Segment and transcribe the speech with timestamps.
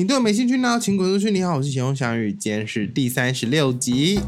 [0.00, 1.30] 你对我没兴趣呢，请滚出去。
[1.30, 4.18] 你好，我是咸相遇，今天是第三十六集。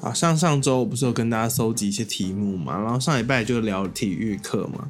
[0.00, 4.88] 啊，上上周我不是有跟大家搜集一些题目嘛，然后上礼拜就聊体育课嘛，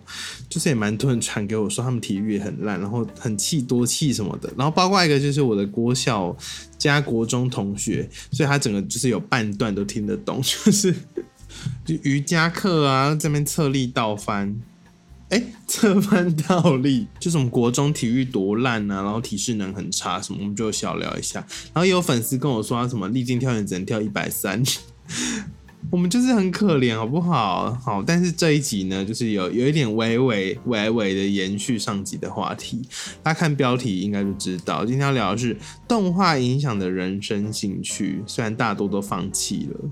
[0.50, 6.36] 就是也蛮多人传给我说他们体育也很烂，然后很气多气什么的，然后包括一个就是我的国小
[6.76, 10.94] 加国中同学，所以他整个就是有半段都听得懂，就是
[11.84, 14.60] 就瑜伽课啊这边侧立倒翻，
[15.28, 21.40] 哎，侧翻倒立， 就是我们国中体育多烂啊，然后体适能很差什么，我们就小聊一下，
[21.72, 24.62] 然后有粉丝跟我说什么立定跳远只能跳一百三。
[25.90, 27.74] 我们就是很可怜，好不好？
[27.84, 32.80] 好，但是这一集呢，就是有有一点微微微微的延续上集的话题。
[33.22, 35.54] 大家看标题应该就知道，今天要聊的是
[35.88, 39.90] 动画影响的人生兴趣，虽然大多都放弃了。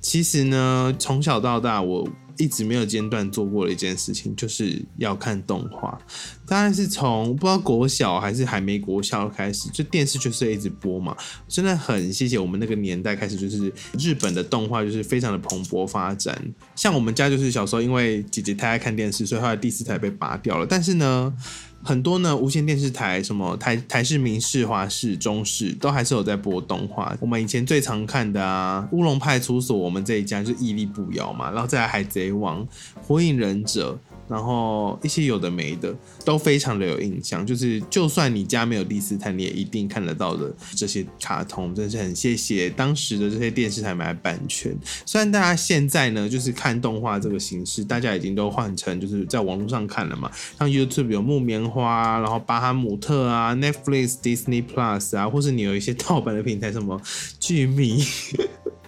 [0.00, 2.08] 其实呢，从小到大我。
[2.38, 5.98] 一直没有间断做过的一件事情，就是要看动画。
[6.46, 11.14] 当然是从不知道国小还是还没国小开始，就电视就是一直播嘛。
[11.46, 16.34] 真的很谢谢我们那个年代开始，就是日本的动画就是非常的蓬勃发展。
[16.74, 20.66] 像我们家就是小时候因为姐姐太爱看电视，所以后来第四台被拔掉了。
[20.66, 21.34] 但是呢。
[21.82, 27.16] 很多呢，无线电视台什么台台视、民视、华视、中视都还是有在播动画。
[27.20, 31.50] 我们以前最常看的啊，《乌龙派出所》，我们这一家就屹立不摇嘛。
[31.50, 32.62] 然后再来《海贼王》
[33.00, 33.98] 《火影忍者》。
[34.30, 35.92] 然后一些有的没的
[36.24, 44.72] 都非常的有印象，就是就算你家没有第四台，你也一定看得到的这些卡通，真是很谢谢当时的这些电视台买版权。
[45.04, 57.00] 虽然大家现在呢，就是看动画这个形式，大家已经都换成就是在网络上看了嘛，像 YouTube 有木棉花，然后巴哈姆特啊，Netflix、Disney Plus 啊，或是你有一些盗版的平台，什么
[57.40, 58.04] 剧迷，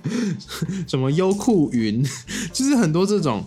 [0.87, 2.01] 什么优酷云，
[2.55, 3.45] 就是很多这种。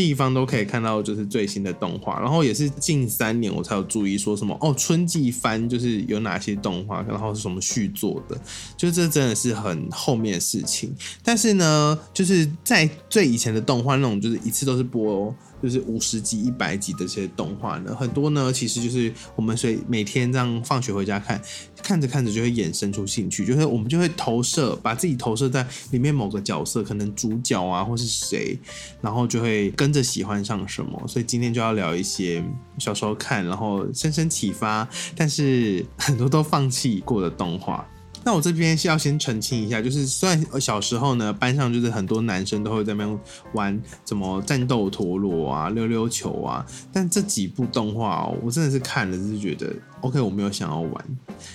[0.00, 8.40] 地方都可以看到，就是最新的动画，然后也是近三年我才有注意说什么哦，春季番就是有哪些动画，然后是什么续作的，
[8.78, 10.90] 就这真的是很后面的事情。
[11.22, 15.34] 但是呢，就是在最以前的动画那种，就是一次都是播。
[15.62, 21.40] 就是五十集、一百集的这些动画呢，很多呢，其实就是我们所以每天这样放学回家看，
[21.82, 28.58] 看着看着就会衍生出兴趣，就是我们就会投射，把自己投射在里面某个角色，可能主角啊，或是谁，
[29.00, 31.02] 然后就会跟着喜欢上什么。
[31.06, 32.42] 所以今天就要聊一些
[32.78, 37.86] 小时候看，然后深深启发，但是很多都放弃过的动画。
[38.22, 43.20] 那我这边是要先澄清一下，就是虽然小时候呢，班上就是很多男生都会在那边
[43.54, 51.04] 玩什么战斗陀螺啊、溜溜球啊，但这几部动画哦，我真的是看了就是觉得 OK，我没有想要玩。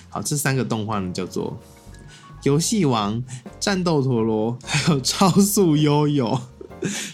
[0.08, 1.56] 好，这三个动画呢叫做
[2.42, 3.14] 《游戏王》、
[3.60, 6.26] 《战斗陀螺》还有《超速悠悠》，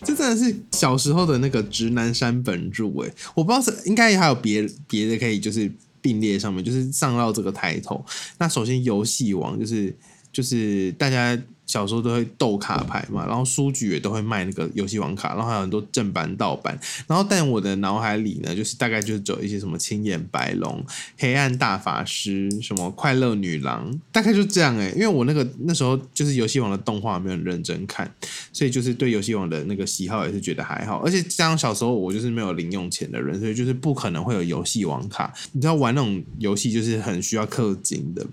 [0.02, 5.70] 这真的是小时候的那个直男山本柱哎，我不知道是应该还有别别的可以就是。
[6.02, 8.04] 并列上面就是上到这个抬头。
[8.36, 9.96] 那首先游戏王就是
[10.30, 11.40] 就是大家。
[11.72, 16.78] 小时候都会斗卡牌嘛，然后书局也都会卖那个游戏王卡，然后还有很多正版盗版。
[17.06, 20.84] 然后但我的脑海里呢，就是大概就是走一些什么青眼白龙、
[21.16, 24.90] 黑暗大法师、什么快乐女郎，大概就这样哎。
[24.90, 28.12] 因为我那个那时候就是游戏王的动画没有认真看，
[28.52, 30.98] 所以就是对游戏王的那个喜好也是觉得还好。
[30.98, 35.32] 而且像小时候我就是没有零用钱的人，所以就是不可能会有游戏王卡。
[35.52, 38.26] 你知道玩那种游戏就是很需要氪金的。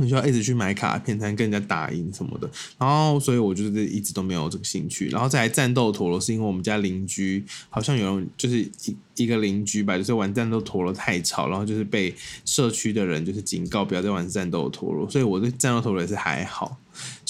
[0.00, 5.08] 你需要一直去买卡片才能跟人家打赢什么的，然后所以我就是一直都没有这个兴趣。
[5.08, 16.76] 然后再来战斗陀螺，是因为我们家邻居好像有人就是一一个邻居吧，就是玩战斗陀螺太吵，然后就是被社区的人就是警告不要再玩战斗陀螺，所以我对战斗陀螺也是还好。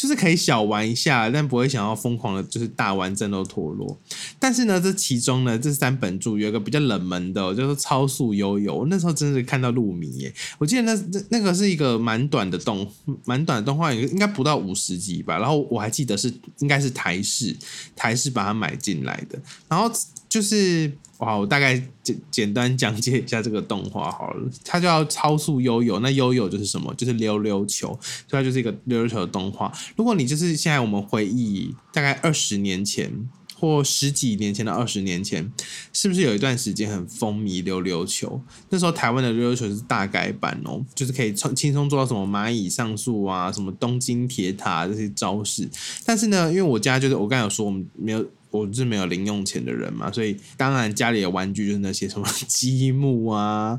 [0.00, 4.00] 就是可以小玩一下，但不会想要疯狂的，就是大玩战斗陀螺。
[4.38, 8.87] 但是呢，这其中呢，这三本著有一个比较冷门的，就是超速悠悠。
[8.88, 10.34] 那时候真是看到入迷耶！
[10.56, 12.91] 我记得那那那个是一个蛮短的动，
[13.27, 15.37] 蛮短的动画，应该不到五十集吧。
[15.38, 17.55] 然后我还记得是应该是台视
[17.94, 19.38] 台视把它买进来的，
[19.69, 19.93] 然后。
[20.30, 24.49] 就是哇，我大概简简单讲解一下这个动画好了。
[24.64, 26.94] 它叫超速悠悠，那悠悠就是什么？
[26.94, 27.88] 就是溜溜球，
[28.28, 29.70] 所以它就是一个溜溜球的动画。
[29.96, 33.28] 如果你就是现在我们回忆大概二十年前
[33.58, 35.52] 或十几年前的二十年前，
[35.93, 38.40] 是不是有一段时间很风靡溜溜球？
[38.69, 45.69] 那时候台湾的溜溜球是大改版哦，就是可以轻轻松做到什么蚂蚁上树啊，什么东京铁塔这些招式。
[46.06, 48.25] 但是呢，因为我家就是我刚才有说我们没有。
[48.50, 53.79] 我是没有零用钱的人嘛，所以当然家里的玩具就是那些什么积木啊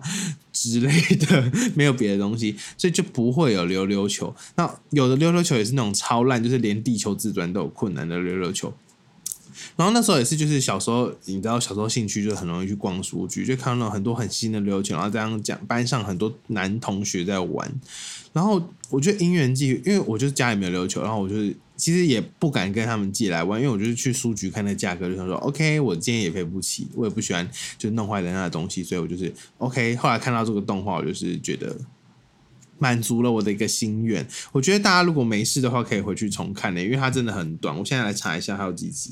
[0.53, 4.33] 之类的， 没有别的东西，所以就不会有溜溜球。
[4.55, 8.73] 那有的溜溜球也是那种超烂，就是连地球自转都有困难的溜溜球。
[9.75, 17.71] 然后那时候也是，就是小时候，你知道，小时候兴趣就很容易去逛书局，就看到很多很新的溜球，然后这样讲，班上很多男同学在玩。
[18.33, 29.95] 然后我觉得因缘际，因为我就是家里没有溜球，然后我就是其实也不敢跟他们借来玩，因为我就是去书局看那价格，就想说 OK，我今天也赔不起，我也不喜欢就弄坏人家的东西，所以我就是 OK。
[29.97, 31.75] 后来看到这个动画，我就是觉得。
[32.81, 37.77] 满足了我的一个心愿，我觉得大家如果没事的话，可以回去重看的，因为它真的很短。
[37.77, 39.11] 我现在来查一下，还有几集。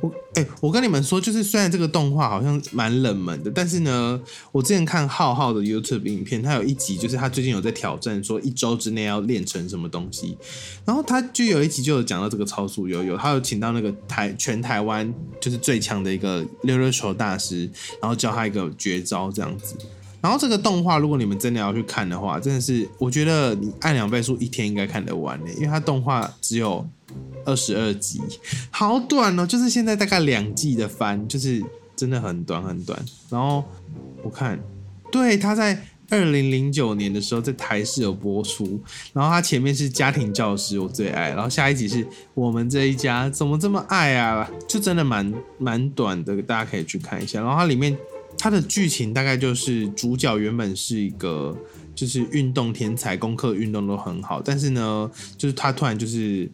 [0.00, 4.18] 我哎，我跟你们说，就是虽然这个动画好像蛮冷门的，但是呢，
[4.52, 10.38] 我之前看浩浩的 YouTube 影片，他有一集就是他最近有在挑战，说一周之内要练成什么东西。
[10.86, 17.68] 然后他就有一集就有讲到这个超速悠悠，他有请到那个台全台湾就是最强的一个溜溜球大师，
[18.00, 19.76] 然后教他一个绝招这样子。
[20.24, 26.82] 然后这个动画，如果你们真的要去看的话，真的是我觉得你按两倍速一天应该看得完的，因为它动画只有
[27.44, 28.22] 二十二集，
[28.70, 31.62] 好短哦，就是现在大概两季的番，就是
[31.94, 32.98] 真的很短很短。
[33.28, 33.62] 然后
[34.22, 34.58] 我看，
[35.12, 35.78] 对，它在
[36.08, 38.80] 二零零九年的时候在台视有播出，
[39.12, 47.42] 然后它前面是家庭教师，我最爱，然后下一集是我们这一家怎么这么爱啊，就真的蛮蛮短的，大家可以去看一下。
[47.42, 47.94] 然后它里面。
[48.38, 51.56] 它的剧情大概就是主角原本是一个
[51.94, 56.50] 就是运动天才，功课运动都很好，但是呢，就是他突然就是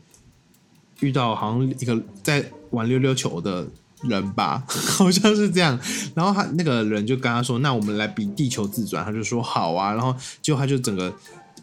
[1.00, 3.66] 遇到好像一个在玩溜溜球的
[4.02, 5.78] 人吧， 好像是这样。
[6.14, 11.12] 然后他那个人就跟他说：“那我们来比地球自转。”他就说：“好啊。”然后就他就整个。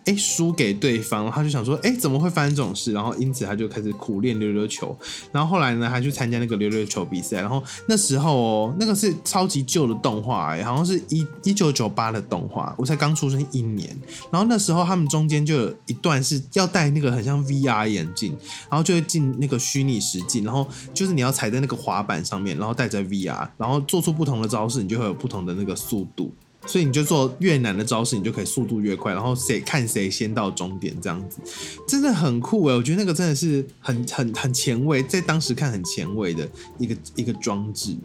[0.07, 2.94] 哎，输给对方，他就想说，哎，怎么会发生这种事？
[2.94, 4.98] 然后因此他就开始苦练溜溜球。
[5.33, 7.42] 然后后来呢，他去参加那个溜溜球比赛。
[7.42, 13.89] 然后那时候哦，那个是超级旧的动画，好像是一一九九八的动画，我才刚出生一年。
[14.31, 18.33] 然后那时候他们中间就有一段是要戴那个很像 VR 眼镜，
[18.69, 26.33] 然后就会进那个虚拟实境，然后就是你要踩在那个滑板上面，然后戴着 VR，然后做出不同的招式，你就会有不同的那个速度。
[26.67, 31.39] 所以你就做越难的招式，你就可以速度越快，然后谁看谁先到终点这样子，
[31.87, 36.47] 真的很酷诶，我觉得那个真的是很很很前卫，在当时看很前卫的
[36.77, 37.97] 一个一个装置。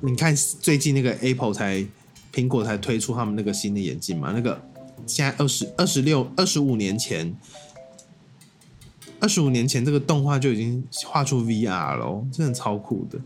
[0.00, 1.86] 你看最近那个 Apple 才
[2.34, 4.60] 苹果才推出他们那个新的眼镜嘛，那个
[5.06, 7.36] 现在二十二十六二十五年前。
[9.20, 13.18] 二十五年前，这个动画就已经画出 VR 了，真的超酷的。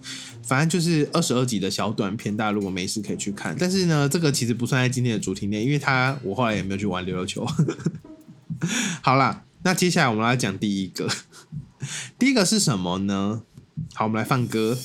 [0.43, 3.55] 反正就是二十二集的小短片，大家如果没事可以去看。
[3.59, 7.47] 但是呢，这个其实不算在今天的主题内，因为它我后来也没有去玩溜溜球。
[9.03, 11.09] 好啦，那接下来我们来讲第一个，
[12.19, 13.43] 第一个是什么呢？
[13.95, 14.77] 好，我们来放歌。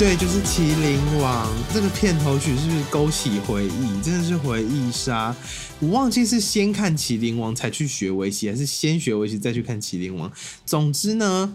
[0.00, 4.00] 对，就是《麒麟王》这个片头曲，是不是勾起回忆？
[4.02, 5.36] 真的是回忆杀。
[5.78, 10.30] 我忘记是先看《麒麟王》才去学围棋，还是先学围棋再去看《麒麟王》。
[10.64, 11.54] 总之呢，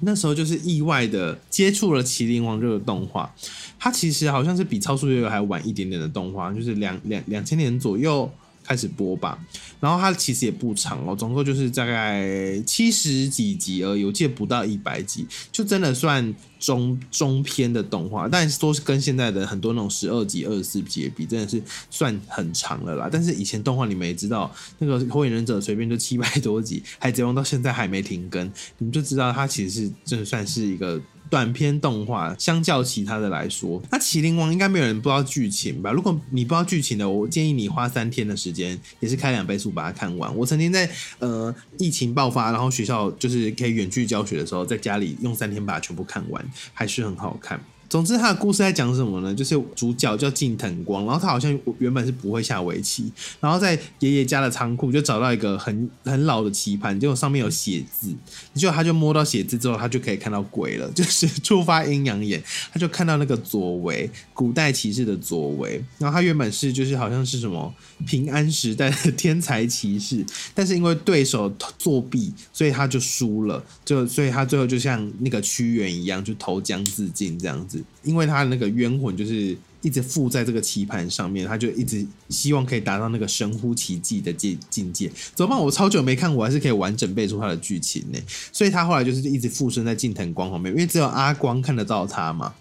[0.00, 3.34] 那时候就是意外的接触了《麒麟王》这个动画。
[3.78, 8.30] 它其实好像是比《超速悠悠》还晚一点点的动画，就是两两两千年左右。
[8.64, 9.38] 开始播吧，
[9.80, 23.08] 然后它其实也不长哦，总共就是大概七十几集而已，我记得不到一百集，就真的算中中篇的动画，但是都是跟现在的很多那种十二集、二十四集比，真的是算很长了啦。
[23.10, 28.46] 但是以前动画你们也知道，那个火影忍者随便就七百多集，海贼王到现在还没停更，
[28.78, 31.00] 你们就知道它其实是真的算是一个。
[31.32, 35.90] 短片动画相较其他的来说，那《麒麟王》应该没有人不知道剧情吧？
[35.90, 40.36] 如果你不知道剧情的，我建议你花三天的时间，也是开两倍速把它看完。
[40.36, 40.86] 我曾经在
[41.20, 47.58] 呃疫情爆发，然后学校就是可以远距教学的时候，在家里用三天把它全部看完，还是很好看。
[47.92, 49.34] 总之，他的故事在讲什么呢？
[49.34, 58.08] 就是主角叫近藤光，然后他好像原本是不会下围棋，然后在爷爷家的仓库就找到一个很很老的棋盘，结果上面有写字，
[58.54, 67.74] 结果他就摸到写字之后，他就可以看到鬼了， 就是触发阴阳眼，他就看到那个左为古代骑士的左为，然后他原本是就是好像是什么
[68.06, 77.81] 平安时代的天才骑士，但是因为对手作弊，所以他就输了，就所以他最后就像那个屈原一样，就投江自尽这样子。
[78.02, 85.10] 因为他的那个冤魂就是一直附在这个棋盘上面，他就一直希望可以达到那个神乎其技的境境界。
[85.34, 85.58] 怎么办？
[85.58, 88.18] 我超久没看，我还是可以完整背出他的剧情呢。
[88.52, 92.52] 所以他后来就是一直附身在近藤光旁边，因为只有阿光看得到他嘛。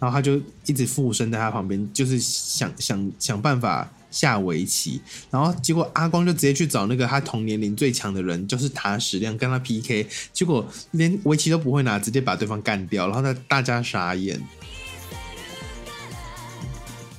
[0.00, 14.40] 然后他就一直附身在他旁边，就是想想想办法下围棋，然后结果阿光就直接去找那个他同年龄最强的人，就是塔矢亮跟他 PK，结果连围棋都不会拿，直接把对方干掉，然后他大家傻眼。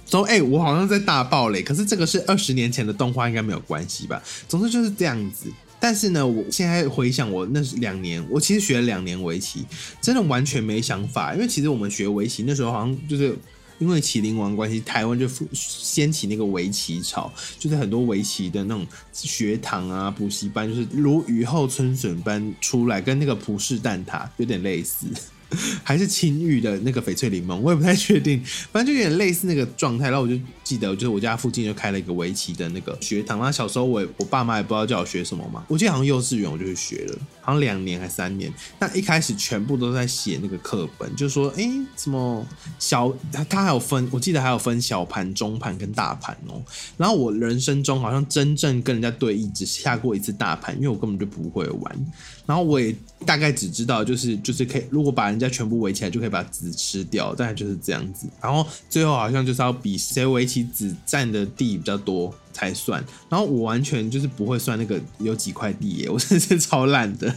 [0.05, 4.23] 说哎、我好像在大爆雷，可是这个是二十年前的动画，应该没有关系吧？
[4.47, 5.51] 总之就是这样子。
[5.77, 9.65] 但是呢，我现在回想我那两年，我其实学了两年围棋，
[9.99, 11.33] 真的完全没想法。
[11.33, 13.37] 因为其实我们学围棋那时候好像就是
[13.79, 25.07] 因为麒麟王关系，台湾就掀起那个围棋潮，就是很多围棋的那种学堂啊、补习班，就是如雨后春笋般出来，跟那个葡式蛋挞有点类似。
[25.83, 30.05] 还是青玉的那个翡翠柠檬，我也不太确定，反正就有点类似那个状态。
[30.05, 33.39] 然后我就记得，就是我家附近就开了一个围棋的那个学堂。
[33.39, 38.51] 那小时候我我爸妈也不知道叫我学什么嘛，我记得好像幼稚园我就去学了，好像两年还三年。
[38.79, 42.45] 那一开始全部都在写那个课本，就说哎、怎么
[42.79, 46.59] 小，它它还有分，我记得还有分小盘、中盘跟大盘哦。
[46.97, 52.05] 然后我人生中好像真正跟人家对弈只下过一次大盘，因为我根本就不会玩。
[52.47, 52.95] 然后我也
[53.25, 58.27] 大概只知道，就是就是可以，如果把人家全部围起来，就可以把子吃掉，大概就是这样子。
[58.41, 63.03] 然后最后好像就是要比谁围棋子占的地比较多才算。
[63.29, 67.35] 然后我完全就是不会算那个有几块地耶，我真的是超烂的，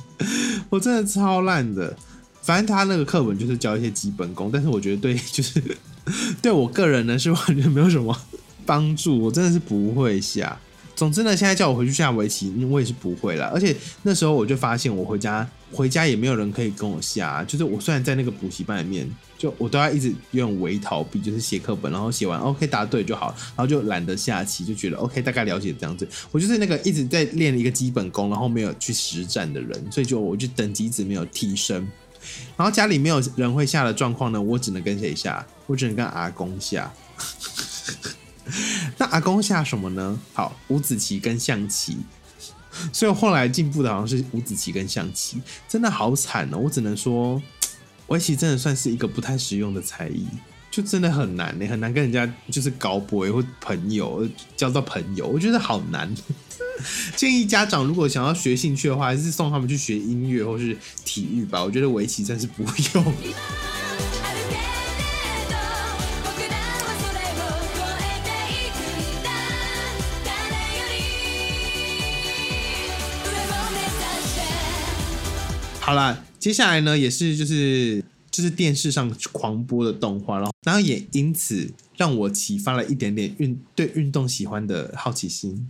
[0.70, 1.96] 我真的超烂的。
[2.42, 5.62] 反正他那个课本就是教一些基本功，但是我觉得对，就是
[6.40, 8.18] 对我个人呢是完全没有什么
[8.64, 10.58] 帮助，我真的是不会下。
[10.96, 13.50] 总之呢，现在叫我回去下围棋，我也是不会啦。
[13.54, 17.44] 而且那时候我就发现，我回家回家也没有人可以跟我下。
[17.44, 26.08] 就是我虽然在那个补习班里面，就我都要一直用围逃避，就是写课本，然后写完 OK 答对就好，然后就懒得下棋，就觉得 OK 大概了解这样子。
[26.30, 31.86] 我就是那个一直在练一个基本功，然后没有去实战的人，所以就我就等级一直没有提升。
[32.56, 35.46] 然后家里没有人会下的状况呢，我只能跟谁下？
[35.66, 36.92] 我只能跟阿公下。
[38.96, 40.18] 那阿公下什么呢？
[40.32, 41.98] 好，五子棋跟象棋。
[42.92, 46.58] 所以后来进步的好像是五子棋跟象棋，真的好惨哦！
[46.58, 47.40] 我只能说，
[48.08, 50.26] 围棋真的算是一个不太实用的才艺，
[50.70, 56.12] 就真的很难呢，很难跟人家就是搞博或朋友交到朋友，我觉得好难。
[57.16, 61.62] 建议家长如果想要学兴趣的话，还是送他们去学音乐或是体育吧。
[61.64, 62.62] 我觉得围棋真是不
[62.94, 63.12] 用。
[75.88, 81.66] 好啦，接下来呢也是就是就是电视上狂播的动画，然后然后也因此
[81.96, 85.66] 让我启发了一点点运对运动喜欢的好奇心。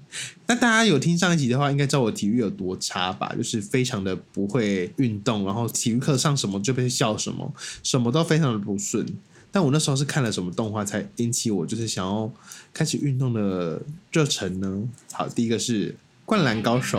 [0.48, 3.32] 那大家有听上一集的话，应该知道我体育有多差吧？
[3.36, 9.06] 就是非常的不会运动，然后体育课上什么就被笑什么，什么都非常的不顺。
[9.52, 12.28] 但我那时候是看了什么动画才引起我就是想要
[12.74, 14.82] 开始运动的热忱呢？
[15.12, 15.92] 好，第一个是
[16.24, 16.98] 《灌篮高手》。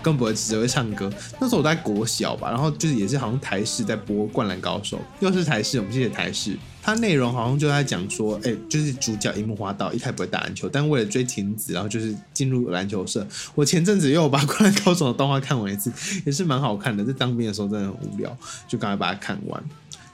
[0.00, 1.12] 更不会只会唱歌。
[1.38, 6.56] 那时候我在国小吧，然后就是也是好像台视在播《灌篮高手》，又是台视，我们谢谢台视。
[6.82, 13.26] 它内容好像就在讲说，哎、就是主角樱木花道一开始不会打篮球，但为了追晴子，然后就是进入篮球社。
[13.54, 15.92] 我前阵子又把《灌篮高手》的动画看完一次，
[16.24, 17.04] 也是蛮好看的。
[17.04, 18.34] 在当兵的时候真的很无聊，
[18.66, 19.62] 就赶快把它看完。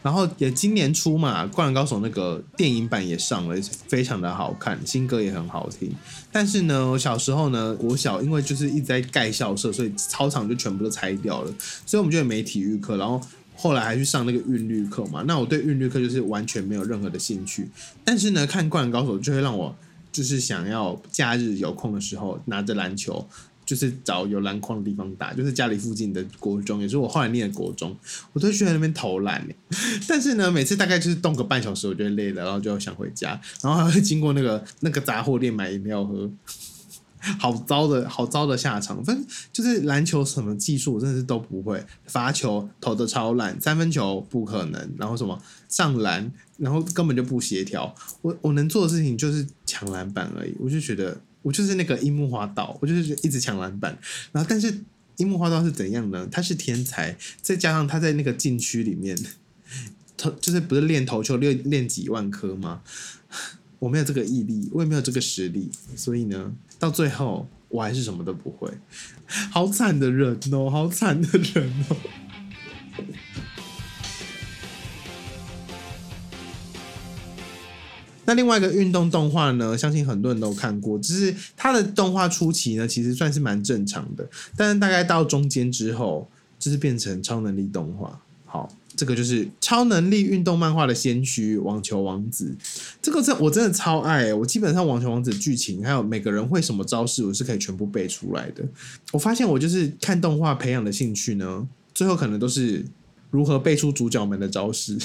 [0.04, 3.56] 然后也今年初嘛，《灌篮高手》那个电影版也上了，
[3.88, 5.90] 非常的好看，新歌也很好听。
[6.30, 11.50] 但是呢，我小时候呢，国小因为就是一直在盖校舍，所以操场就全部都拆掉了，
[11.87, 12.99] 所以我们就没体育课。
[12.99, 13.18] 然后
[13.56, 17.66] 后来还去上那个韵律课嘛，那我对韵律课就是完全没有任何的兴趣。
[18.04, 19.75] 但是呢，看《灌篮高手》就会让我
[20.12, 23.26] 就是想要假日有空的时候拿着篮球。
[23.64, 27.97] 就是找有篮筐的地方打，就是家里附近的国中，也是我后来念的国中，
[28.33, 29.47] 我都去在那边投篮
[30.06, 36.30] 但是呢，每次大概就是动个半小时，我就累了，然后就要想回家，然后还会经过那个那个杂货店买饮料喝，
[37.38, 39.02] 好糟的好糟的下场。
[39.02, 47.94] 反正就是篮球什么技术我真的是都不会，罚球投的超烂，三分球不可能，然后什么上篮，然后根本就不协调。
[48.21, 53.96] 我我能做的事情就是抢篮板而已，我就觉得我就是那个樱木花道，我就是一直抢篮板，
[54.32, 54.80] 然后但是。
[55.18, 56.26] 樱木花道是怎样呢？
[56.28, 59.16] 他是天才，再加上他在那个禁区里面，
[60.16, 62.82] 投就是不是练投球练练几万颗吗？
[63.78, 68.68] 我没有这个毅力，我也没有这个实力，所以呢，到最后我还是什么都不会，
[69.52, 71.96] 好惨的人哦，好惨的人哦。
[78.26, 84.26] 那另外一个运动动画呢，相信很多人都看过，只是它的动画初期呢，其实算是蛮正常的，
[84.56, 86.28] 但是大概到中间之后，
[86.58, 88.20] 就是变成超能力动画。
[88.46, 92.54] 好，这个就是超能力运动漫画的先驱网球王子。
[93.02, 98.64] 这个真我真的超爱、我基本上网球王子剧情还有每个人会什么招式，我是可以全部背出来的。
[99.10, 102.84] 我发现我就是看动画培养的兴趣呢，最后可能都是
[103.30, 104.96] 如何背出主角们的招式。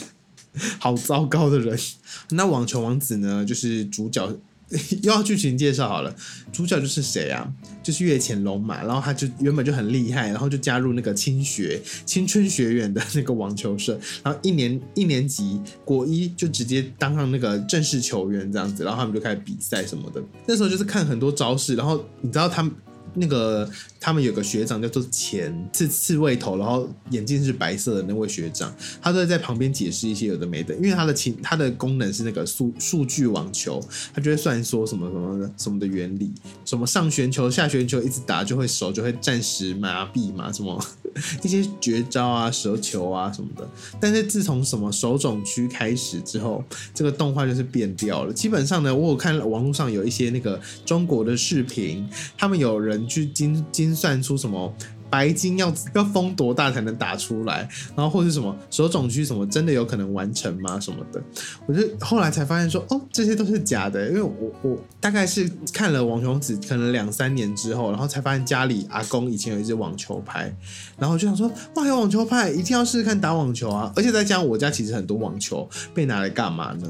[0.79, 1.77] 好糟糕的人。
[2.31, 4.37] 那网球王子呢，就是主角。
[5.01, 6.15] 又要剧情介绍好了，
[6.53, 7.51] 主角就是谁啊？
[7.81, 20.21] 就是月前龙马，然后他就原本就很厉害，然后就加入那个青学青春学院的那个网球社，然后一年一年级国一就直接当上那个正式球员这样子，然后他们就开始比赛什么的。
[20.45, 22.71] 那时候就是看很多招式，然后你知道他们。
[23.13, 33.81] 那个他们有个学长叫做钱，是刺猬头，然后眼镜是白色的那位学长，他都在旁边解释一些有的没的，因为他的情他的功能是那个数数据网球，
[34.13, 36.31] 他就会算说什么什么什么的原理，
[36.65, 40.83] 什么上旋球下旋球一直打就会手就会暂时麻痹嘛，什么
[41.43, 43.67] 一些绝招啊蛇球啊什么的。
[43.99, 46.63] 但是自从什么手冢区开始之后，
[46.93, 48.33] 这个动画就是变掉了。
[48.33, 54.73] 基本上呢，我有看网络上有一些那个中国的视频，他们有人去精精算出什么
[55.09, 61.19] 白金要要封多大才能打出来，然后或是什么手冢区什么真的有可能完成吗什么的，
[61.65, 70.55] 我就后来才发现说哦这些都是假的，因为我我大概是看了网球王子可能两三年之后，然后才发现家里阿公以前有一只网球拍，
[70.99, 76.87] 然后就想说哇有网球拍一定要试试看打网球啊，而且再加上我家其实很多网球被拿来干嘛呢？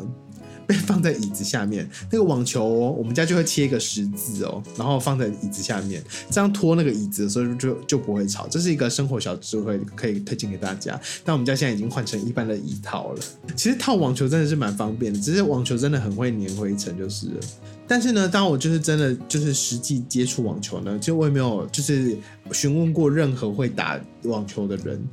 [0.69, 5.99] 被放在椅子下面，那个网球、哦，我们家就会切一个十字哦，然后放在椅子下面，
[6.29, 8.47] 这样拖那个椅子的时候就就不会吵。
[8.47, 11.01] 这是一个生活小智慧，可以推荐给大家。
[11.25, 13.19] 但我们家现在已经换成一般的椅套了。
[13.55, 17.39] 其实套网球真的是蛮方便的，只是网球真的很会粘灰尘就是了。
[17.87, 22.15] 但是呢，当我就是真的就是实际接触网球呢，其实我也没有就是
[22.51, 25.03] 询问过任何会打网球的人。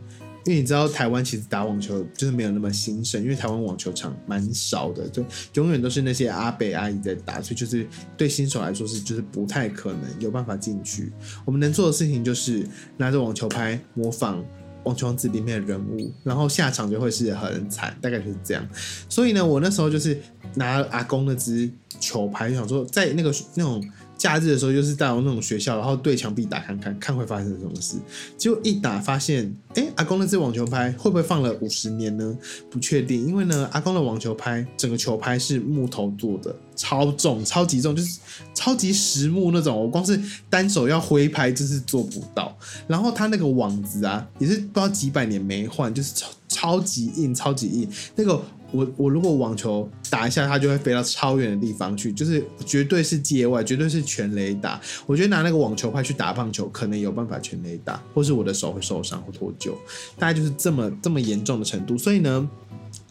[0.47, 5.25] 因为你知道台湾其实打网球就是没有那么兴盛，因为台湾网球场蛮少的，就
[5.55, 7.85] 永远都是那些阿伯阿姨在打，所以就是
[8.17, 11.12] 对新手来说是就是不太可能有办法进去。
[11.45, 12.65] 我们能做的事情就是
[12.97, 14.44] 拿着网球拍模仿
[14.85, 18.64] 网球王子里面的人物，然后下场就会是很惨，大概就是这样。
[19.09, 20.16] 所以呢，我那时候就是
[20.55, 21.68] 拿阿公那只
[21.99, 23.85] 球拍，就想说在那个那种。
[24.27, 27.97] 假日的时候，就是带到那种学校，然后对墙壁打看看，看会发生什么事。
[28.37, 32.37] 结果一打发现，哎，阿公那只网球拍会不会放了五十年呢？
[32.69, 38.19] 不确定，因为呢，阿公的网球拍整个球拍是木头做的，超重，超级重，就是
[38.53, 39.81] 超级实木那种。
[39.81, 42.59] 我光是单手要挥拍，就是做不到。
[42.89, 47.89] 然后他那个网子啊，也是不知道几百年没换，就是超超级硬，超级硬。
[48.17, 54.81] 那个我我如果网球打一下，它就会飞到超远的地方去，就是绝对是界外，绝对是全雷打。
[55.07, 59.72] 我觉得拿那个网球拍去打棒球，可能有办法全雷打，或是我的手会受伤或脱臼，
[60.18, 61.96] 大概就是这么这么严重的程度。
[61.96, 62.48] 所以呢。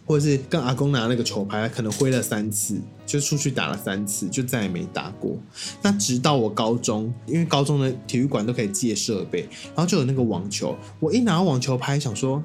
[0.08, 5.36] 或者是跟阿公拿那个球拍，可能挥了三次，就出去打了三次，就再也没打过。
[5.82, 10.78] 那直到我高中，因为高中的体育馆都可以借设备，然后就有那个网球。
[11.00, 12.44] 我一拿网球拍，想说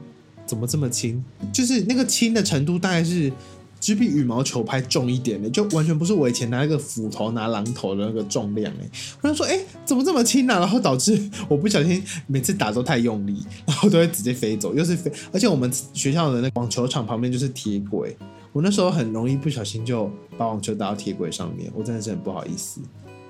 [0.51, 1.25] 怎么这么轻？
[1.53, 3.33] 就是那个轻的程度，大概是
[3.79, 8.91] 只比羽毛球拍重一点的，就完全不是我以前拿那个斧头、拿榔头的那个重量哎。
[9.21, 15.13] 我就说，哎、怎么这么轻呢、然后导致我不小心每次打都太用力，然后都会直接飞走，又是飞。
[15.33, 18.17] 而且我们学校的那个网球场旁边就是铁轨，
[18.53, 22.81] 我那时候很容易不小心就把网球打到铁轨上面，我真的是很不好意思。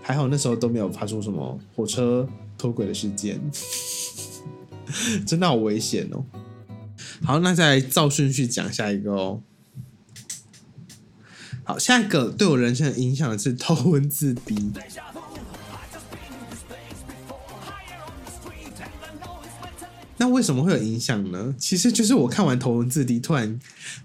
[0.00, 3.38] 还好那时候都没有发出什么火车脱轨的事件，
[5.26, 6.24] 真的好危险哦。
[7.24, 9.42] 好，那再照顺序讲下一个哦。
[11.64, 14.72] 好，下一个对我人生的影响的是偷文字 D。
[20.20, 21.54] 那为什么会有影响呢？
[21.56, 23.58] 其实就是我看完头文字 D，突然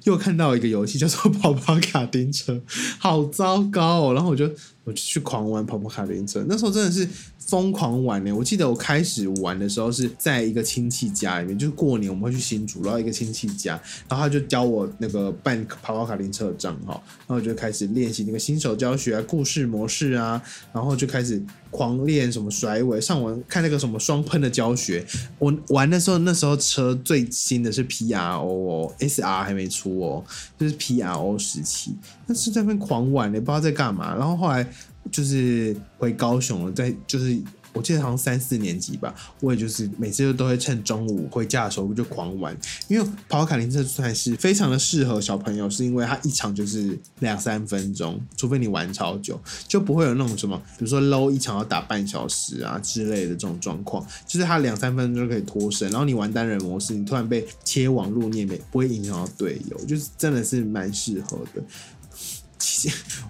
[0.05, 2.61] 又看到一个游戏叫做 跑跑卡丁车，
[2.97, 4.13] 好糟糕哦！
[4.13, 4.49] 然后我就
[4.85, 7.05] 我就去狂玩跑跑卡丁车，那时候真的是
[7.37, 8.31] 疯狂玩呢。
[8.31, 13.73] 我记得我开始玩的时候是在一个亲戚家里面，就是过年我们会去新竹，然后一个亲戚家，
[14.07, 25.05] 然后他就教我那个办跑跑卡丁车的账号，然后我就开始练习那个新手教学啊、故事模式啊，然后就开始狂练什么甩尾，上网看那个什么双喷的教学。
[25.39, 30.23] 我玩的就，那时候车最新的是 PRO 哦，SR 还没出哦，
[30.57, 31.95] 就是 PRO 时期，
[32.27, 34.15] 但是在那边狂玩，也不知道在干嘛。
[34.15, 34.67] 然后后来
[35.11, 37.37] 就是回高雄了，在就是
[37.75, 42.55] 我记得好像三四年级吧，我也就是每次都会趁中午回家的时候就狂玩，
[42.87, 61.61] 因为跑卡丁车算是非常的适合小朋友，是因为它一场就是两三分钟，除非你玩超久，就不会有那种什么，比如说 low 一场要打半小时啊之类的这种状况，就是它两三分钟就可以脱身，然后你玩单人模式，你突然被切网路，你也没不会影响到队友，就是真的是蛮适合的。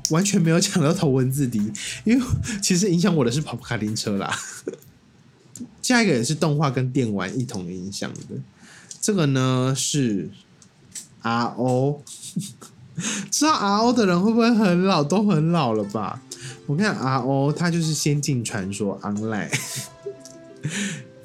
[0.10, 1.72] 完全没有讲到头文字 D，
[2.06, 2.26] 因为
[2.62, 4.34] 其实影响我的是跑卡丁车啦。
[5.82, 8.36] 下一个也是动画跟电玩一同影响的，
[9.00, 10.30] 这个呢是
[11.24, 12.00] RO，
[13.32, 15.04] 知道 RO 的人会不会很老？
[15.04, 16.22] 都很老了吧？
[16.68, 19.50] 我看 RO 它就是《仙境传说 Online》，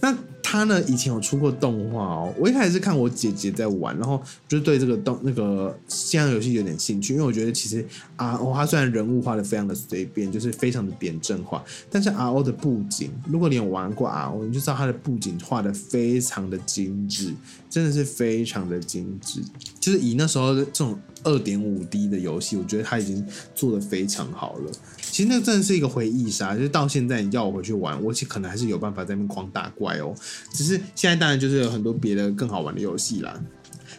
[0.01, 0.16] 那
[0.50, 2.34] 它呢以前有出过动画哦。
[2.36, 7.86] 我一开始是看我姐姐在玩，然后就对这个动那个线上游戏有点兴趣，因为我觉得其实
[8.18, 17.32] RO 它虽然人物画的非常的随便，就是非常的扁正化，但是 RO 的布景，如果你有玩过 RO，你就知道它的布景画的非常的精致，
[17.70, 19.40] 真的是非常的精致。
[19.78, 24.72] 就是以那时候的这种二点五 D 的游戏，我觉得它已经做得非常好了。
[24.98, 30.14] 其实那真的是一个回忆杀，就是到现在你叫我回去玩，我其实可能还是有办法在那边狂打怪哦。
[30.52, 33.38] 只是现在当然就是有很多别的更好玩的游戏啦。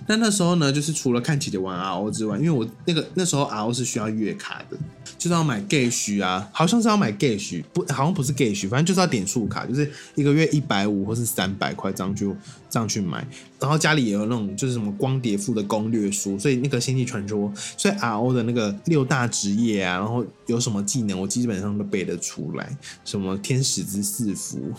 [0.08, 4.78] 那那时候呢，就是除了看姐姐玩 RO 之外，因为我那个那时候 RO 是需要月卡的，
[5.18, 12.36] 就是要买 Gage 啊，好像是要买 Gage，不，好像不是 Gage，反正就是要点数卡，就是一个月一百五或是三百块这样就
[12.70, 13.26] 这样去买。
[13.60, 22.76] 然后家里也有那种就是什么光碟附的攻略书，所以那个《星际传说》，所以 RO 的那个六大职业啊，然后有什么技能，我基本上都背得出来，
[23.06, 24.74] 什么天使之四符。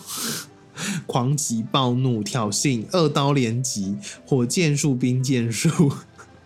[1.05, 5.91] 狂击、暴怒、挑衅、二刀连击、火箭术、冰箭术，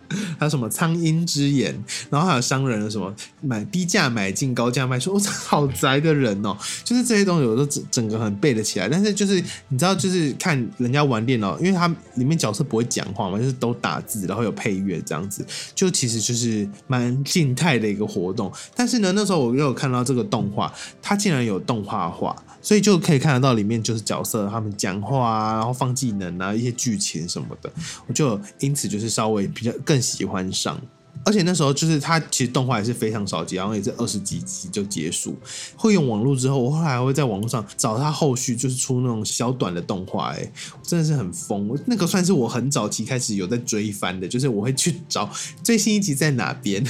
[0.38, 1.74] 还有什么苍鹰之眼，
[2.08, 6.56] 然后还有商人的什么买低价买进高价卖出，我、这好宅的人哦！
[6.82, 9.34] 就是这些东西我都整整个很背得起来，但是就是
[9.68, 18.50] 你知道，就是看人家玩电脑，因为它里面角色不会讲话嘛，就是都打字，然后有配乐这样子，就其实就是蛮静态的一个活动。
[18.74, 22.34] 但是呢，那时候我又有看到这个动画，它竟然有动画化。
[22.68, 27.72] 所以就可以看得到里面就是角色他们讲话啊，然后放技能啊，一些剧情什么的，
[28.06, 30.78] 我就因此就是稍微比较更喜欢上。
[31.24, 35.34] 而且那时候就是它其实动画也是非常少集，然后也是二十几集就结束。
[35.76, 40.52] 会用网络之后，我后来还会在网络上找它后续就是出那种小短的动画，哎，
[40.82, 41.74] 真的是很疯。
[41.86, 45.30] 那个算是我很早期开始有在追番的，就是我会去找
[45.62, 46.84] 最新一集在哪边，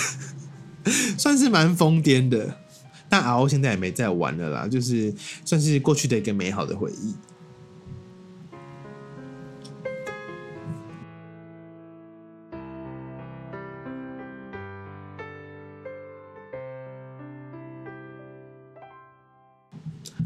[1.17, 2.57] 算是蛮疯癫的。
[3.09, 5.13] 但 RO 现在也没在玩了啦，就是
[5.45, 7.15] 算是过去的一个美好的回忆。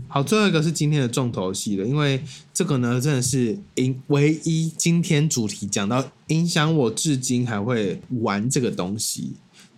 [0.09, 9.33] 好，最后一个是今天的重头戏了，因为这个呢，真的是影唯一今天主题讲到影响我至今还会玩这个东西。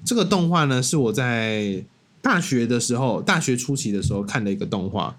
[0.04, 1.84] 这个动画呢，是我在
[2.24, 5.18] 大学的时候，大学初期的时候看的一个动画，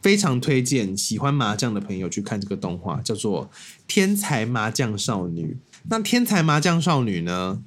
[0.00, 3.46] 非常推荐喜欢麻将的朋友去看这个动画，叫做
[3.88, 5.54] 《天才麻将少女》。
[5.88, 7.60] 那《天才麻将少女》呢，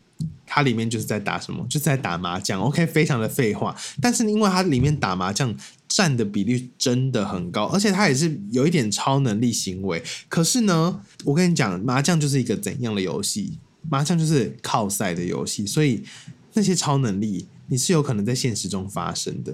[0.45, 1.65] 它里面就是在打什么？
[1.69, 2.61] 就是在打麻将。
[2.61, 5.53] OK，非常的废话，但是因为它里面打麻将
[5.89, 10.01] 占的比例真的很高，而且它也是有一点超能力行为。
[10.29, 13.59] 可是呢，我跟你讲，麻将就是一个怎样的游戏？
[13.89, 16.01] 麻将就是靠赛的游戏，所以
[16.53, 19.53] 那些超能力你是有可能在现实中发生的。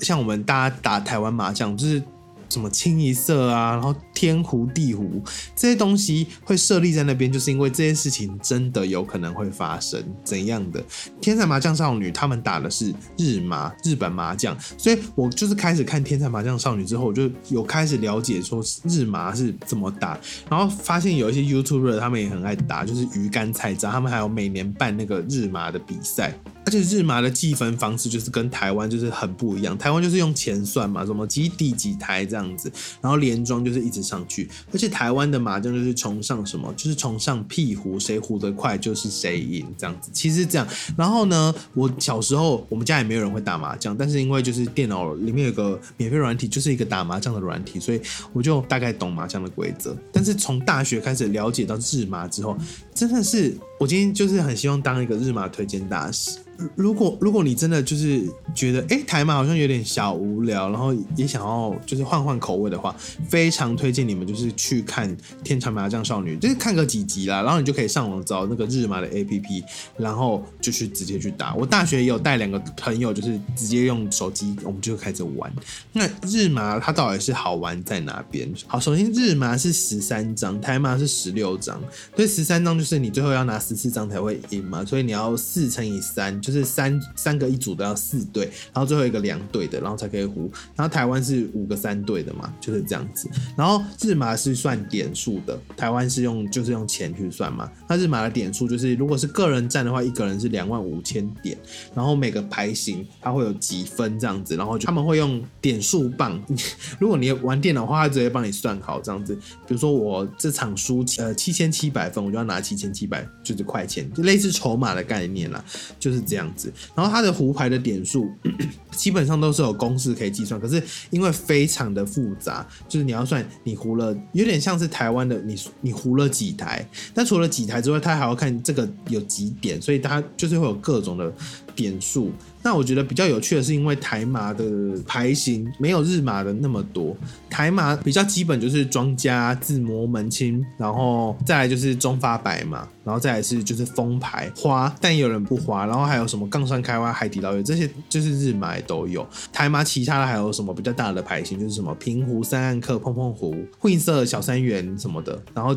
[0.00, 2.02] 像我们大家打台湾麻将，就是
[2.48, 5.20] 什么清一色啊，然后天胡地胡
[5.56, 10.00] 这些东西会设立在那边，就是因为这些事情真的有可能会发生。
[10.22, 10.80] 怎样的
[11.20, 20.16] 天才麻将少女，他们打的是日麻日本麻将，所以我就是开始看天才麻将少女之后，我就有开始了解说日麻是怎么打，
[20.48, 26.32] 然后发现有一些 YouTuber 他们也很爱打，就是鱼竿菜渣，他们还有每年办那个日麻的比赛。
[26.66, 40.66] 而且日麻的计分方式就是跟台湾就是很不一样，台湾就是用钱算嘛，什么几底几台这样子，然后连庄就是一直上去，而且台湾的麻将就是崇尚什么，就是崇尚屁胡，谁胡得快就是谁赢这样子，其实这样。
[40.96, 48.00] 然后呢，我小时候我们家也没有人会打麻将，但是因为就是电脑里面有个免费软体，就是一个打麻将的软体，所以
[48.32, 49.96] 我就大概懂麻将的规则。
[50.12, 52.58] 但是从大学开始了解到日麻之后，
[52.92, 56.38] 真的是我今天就是很希望当一个日麻推荐大使。
[56.74, 62.96] 如果如果你真的就是觉得哎、台马好像有点小无聊，然后也想要就是换换口味的话，
[63.28, 69.62] 非常推荐你们就是去看《天才麻将少女》，就是看个几集啦，然后你就可以上网找那个日麻的 APP，
[69.98, 71.54] 然后就去直接去打。
[71.54, 75.52] 我大学也有带两个朋友，就是直接用手机，我们就开始玩。
[75.92, 78.50] 那日麻它到底是好玩在哪边？
[78.66, 81.78] 好，首先日麻是十三张，台麻是十六张，
[82.14, 90.50] 所以十三张就是你最后要拿十四张才会赢嘛，所以你要四乘以三，就是三三个一组都要四对，然后最后一个两对的，然后才可以胡。
[90.74, 93.28] 然后台湾是五个三对的嘛，就是这样子。
[93.56, 97.70] 然后日麻是算点数的，台湾是用就是用钱去算嘛。
[97.88, 101.58] 那日麻的点数就是如果是个人战的话，一个人是两万五千点，
[101.94, 106.40] 然后每个牌型它会有几分这样子，然后他们会用点数棒。
[107.00, 109.34] 如果你玩电脑的话，他直接帮你算好这样子。
[109.66, 115.64] 比如说我这场输呃七千七百分，我就要拿七千七百就是块钱，就类似筹码的概念啦，
[115.98, 116.72] 就是这样子。
[116.94, 118.30] 然后它的胡牌的点数
[118.92, 131.32] 基本上都是有公式可以计算，可是因为非常的复杂，就是你要算你胡了，有点像是台湾的你你胡了几台，但除了几台之外，它还要看这个有几点，所以它就是会有各种的
[131.74, 132.32] 点数。
[132.66, 134.64] 那我觉得比较有趣的是，因为台麻的
[135.06, 137.16] 牌型没有日麻的那么多，
[137.48, 149.24] 台麻比较基本就是庄家、自摸、门清，然后再来就是中发白嘛，然后再来是就是封牌花，但也有人不花，然后还有什么杠上开花、海底捞月这些就是日麻都有。
[149.52, 155.72] 台麻其他的还有什么比较大的牌型，就是什么平湖、三暗客、碰碰湖、混色小三元什么的，然后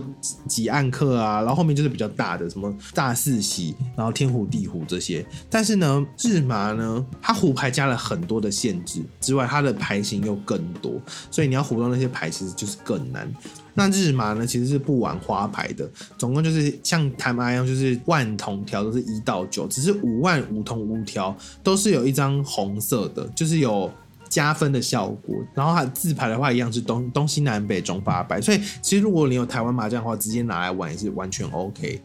[0.47, 5.23] 几暗客啊，然后后面就是比较大的什么大四喜，然后天湖、地湖这些。
[5.51, 13.31] 但是呢，日麻呢，它胡牌加了很多的限制之外，它的牌型又更多，所以你要胡到那些牌其实就是更难。
[13.75, 15.87] 那日麻呢，其实是不玩花牌的，
[16.17, 23.91] 总共就是像台麻一样，就是万筒条都是一到九，只是五万五筒五条都是有一张红色的，就是有。
[24.29, 31.99] 加分的效果，然后它自牌的话一样是东东西南北中八百，所以其实如果你有台湾麻将的话，直接拿来玩也是完全 OK。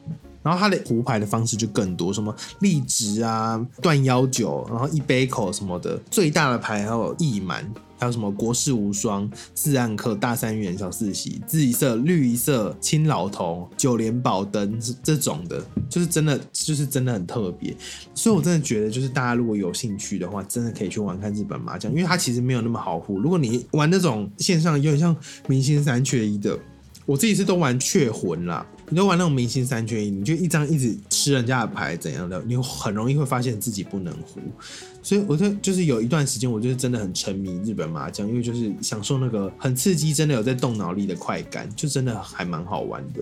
[0.44, 17.74] 然后它的胡牌的方式就更多，什么立直啊、断幺九，然后一杯口什么的，最大的牌还有一满，还有什么国士无双、四暗客、大三元、小四喜、紫一色、绿一色、青老头、九连宝灯这种的，就是真的就是真的很特别。
[18.14, 23.18] 所以我真的觉得，就是大家如果有兴趣的话，真的可以去玩看日本麻将，因为它其实没有那么好胡。
[23.18, 25.16] 如果你玩那种线上有点像
[25.48, 26.58] 明星三缺一的，
[27.06, 28.66] 我自己是都玩雀魂啦。
[28.90, 34.40] 你都玩那种明星三缺一，你就一张一直吃人家的牌怎样的，你很容易会发现自己不能胡。
[35.02, 43.20] 所以我就就是有一段时间，我就是真的很沉迷日本麻将，因为就是享受那个很刺激，真的有在动脑力的快感，就真的还蛮好玩的。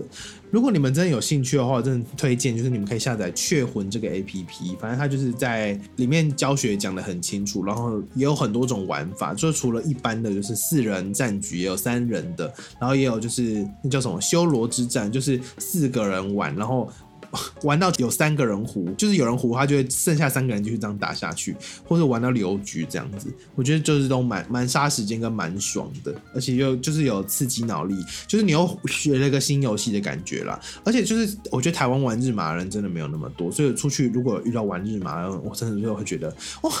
[0.49, 12.45] 如果你们真的有兴趣的话，我真的推荐就是你们可以下载雀魂这个 A P P，反正它就是在里面教学讲的很清楚，然后也有很多种玩法，就除了一般的就是四人战局，也有三人的，
[12.79, 16.89] 然后也有就是那叫什么修罗之战，就是四个人玩，然后。
[17.63, 23.33] 玩到有三个人胡，就是有人胡，他就会剩下三个人继续这样打下去，或者玩到流局这样子。
[23.55, 27.95] 我觉得就是都蛮蛮杀时间跟蛮爽的，而且又就是有刺激脑力，
[28.27, 30.59] 就是你又学了一个新游戏的感觉啦。
[30.83, 36.71] 而且就是我觉得台湾玩日麻的人真的没有那么多，所以出去如果遇到玩日麻的人，我真的就会觉得哇，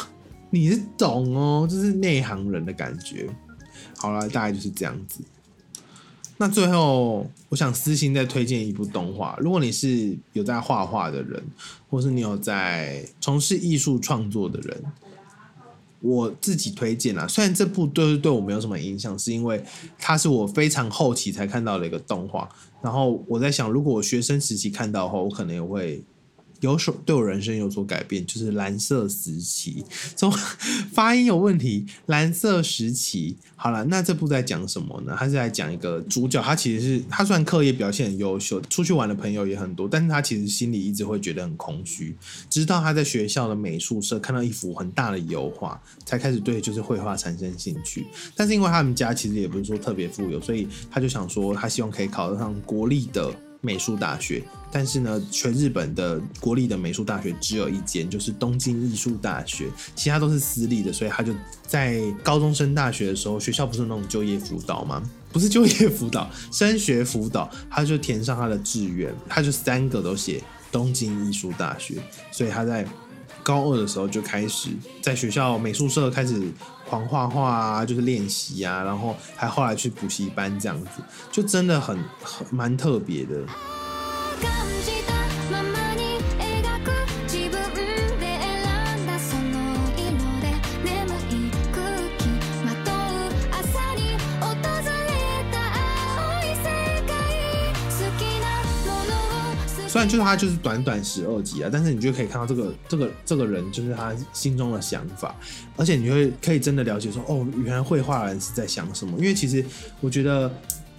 [0.49, 3.27] 你是懂哦，就是内行人的感觉。
[3.97, 5.21] 好了，大概就是这样子。
[6.37, 9.37] 那最后，我想私心再推荐一部动画。
[9.39, 11.41] 如果你是有在画画的人，
[11.89, 14.83] 或是你有在从事艺术创作的人，
[16.01, 17.27] 我自己推荐啊。
[17.27, 19.63] 虽然这部对对我没有什么影响，是因为
[19.97, 22.49] 它是我非常后期才看到的一个动画。
[22.81, 26.03] 然后我在想，如果我学生时期看到的话，我可能也会
[26.63, 29.83] 有所对我人生有所改变，就是蓝色时期，
[30.15, 30.31] 从
[30.93, 33.35] 发音有问题，蓝色时期。
[33.57, 35.13] 好了，那这部在讲什么呢？
[35.19, 42.15] 他是在讲一个主角，他其实是他虽然课业表现很优秀，出去玩的朋友也很多，但是他其实心里一直会觉得很空虚。
[42.49, 48.05] 直到他在学校的美术社看到一幅很大的油画，才开始对就是绘画产生兴趣。
[48.37, 53.33] 但是因为他们家其实也不是说特别富有，所以他就想说，他希望可以考得上国立的。
[53.65, 61.33] 美术大学，但是呢，全日本的国立的美术大学只有一间，就是东京艺术大学，其他都是私立的，所以他就
[61.65, 65.01] 在高中升大学的时候，学校不是那种就业辅导吗？
[65.31, 71.95] 不是就业辅导，升学辅导，他就填上他的志愿，他就三个都写东京艺术大学，
[72.31, 72.85] 所以他在
[73.41, 74.71] 高二的时候就开始
[75.01, 76.51] 在学校美术社开始
[76.93, 81.01] 狂画画啊，就是练习啊，然后还后来去补习班这样子，
[81.31, 83.43] 就真的很很蛮特别的。
[100.05, 105.35] 就是他就是短短十二集啊，但是你就可以看到这个这个这个人就是他心中的想法，
[105.75, 109.17] 而且你会可以真的了解说，哦，原来绘画人是在想什么。
[109.17, 109.63] 因为其实
[110.01, 110.51] 我觉得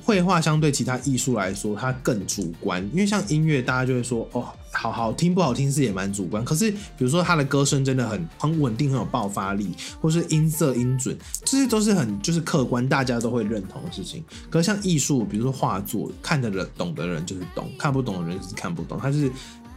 [0.03, 2.83] 绘画相对其他艺术来说，它更主观。
[2.93, 6.45] 因为像音乐，大家就会说，哦，好好听不好听是也蛮主观。
[6.45, 14.23] 可是比如说他的歌声真的很很稳定，很有爆发力，或是音色音准，这些都是很就是客观，大家都会认同的事情。
[14.51, 18.99] 可是像艺术，比如说画作，看的人懂的人就是懂，看不懂的人就是看不懂。
[19.01, 19.31] 他是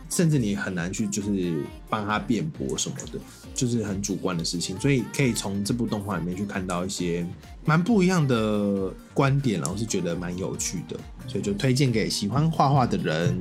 [0.10, 3.20] 甚至你很难去就是帮他辩驳什么的，
[3.54, 4.80] 就是很主观的事情。
[4.80, 7.26] 所以可以从这部动画里面去看到一些
[7.66, 13.38] 蛮不一样的观点，然后是觉得蛮有趣的，所以就推荐给喜欢画画的人。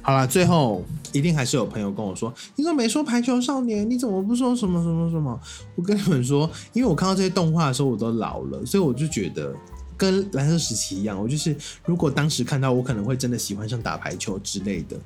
[0.00, 3.88] 好了，最后一定还是有朋友跟我说：“你怎么没说排球少年？
[3.88, 5.38] 你怎么不说什么什么什么？”
[5.76, 9.54] 我跟你们说，因为我看到这些动画的时候，我都老了，所以我就觉得
[9.96, 14.96] 跟蓝色时期一样，我就是如果当时看到，我可能会真的喜欢上打排球之类的。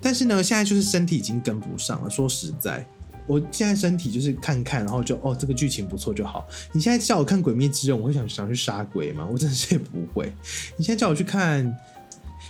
[0.00, 2.10] 但是呢，现在就是身体已经跟不上了。
[2.10, 2.86] 说实在，
[3.26, 6.46] 我现在身体就是看看，然后就哦，这个剧情不错就好。
[6.72, 9.26] 你现在叫我看《鬼灭之刃》，我会想想去杀鬼吗？
[9.32, 10.30] 我真的是也不会。
[10.76, 11.74] 你现在叫我去看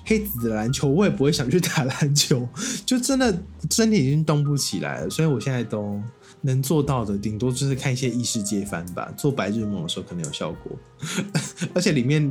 [0.04, 2.46] 黑子的篮球，我也不会想去打篮球，
[2.84, 5.10] 就真的身体已经动不起来了。
[5.10, 6.00] 所以我现在都
[6.42, 9.12] 能做到的，顶多就是看一些异世界番吧。
[9.16, 10.78] 做白日梦的时候可能有效果，
[11.74, 12.30] 而且里面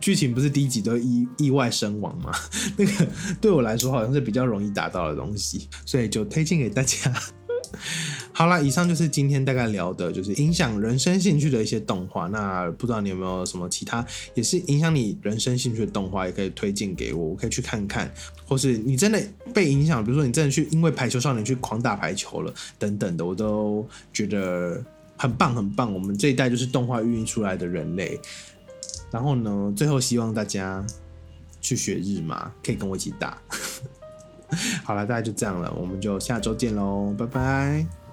[0.00, 2.32] 剧情不是第一集都意意外身亡吗？
[2.76, 3.06] 那个
[3.40, 7.12] 对我来说好像是比较容易达到的东西，所以就推荐给大家。
[8.38, 12.28] 好啦，以上就是今天大概聊的，就是影响人生兴趣的一些动画。
[12.28, 18.08] 那不知道你有没有什么其他也是影响你人生兴趣的动画，也可以推荐给我，我可以去看看。
[18.46, 19.20] 或是你真的
[19.52, 24.80] 被影响，比如说你真的去因为排球少年去狂打排球了等等的，我都觉得
[25.16, 25.92] 很棒很棒。
[25.92, 28.20] 我们这一代就是动画孕育出来的人类。
[29.10, 30.86] 然后呢，最后希望大家
[31.60, 33.36] 去学日麻，可以跟我一起打。
[34.84, 38.07] 好了，大家就这样了，我们就下周见喽，拜拜。